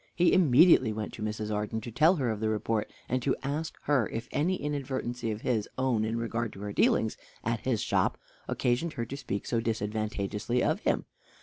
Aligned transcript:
He 0.15 0.33
immediately 0.33 0.91
went 0.91 1.13
to 1.13 1.21
Mrs. 1.21 1.53
Arden 1.53 1.79
to 1.81 1.91
tell 1.91 2.15
her 2.15 2.31
of 2.31 2.39
the 2.39 2.49
report, 2.49 2.89
and 3.07 3.21
to 3.21 3.35
ask 3.43 3.75
her 3.83 4.09
if 4.09 4.27
any 4.31 4.55
inadvertency 4.55 5.29
of 5.29 5.41
his 5.41 5.69
own 5.77 6.03
in 6.05 6.17
regard 6.17 6.53
to 6.53 6.61
her 6.61 6.73
dealings 6.73 7.17
at 7.43 7.59
his 7.59 7.83
shop 7.83 8.17
occasioned 8.47 8.93
her 8.93 9.05
speaking 9.15 9.45
so 9.45 9.59
disadvantageously 9.59 10.63
of 10.63 10.79
him. 10.79 11.05